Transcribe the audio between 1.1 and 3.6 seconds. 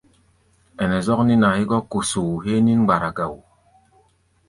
nín-a hégɔ́ kosoo héé nín-mgbara ga wo.